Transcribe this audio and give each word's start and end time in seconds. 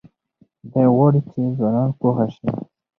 دی 0.71 0.83
غواړي 0.95 1.21
چې 1.29 1.39
ځوانان 1.57 1.89
پوه 1.99 2.25
شي. 2.35 2.47